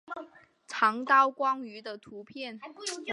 [0.65, 2.59] 长刀光鱼的图片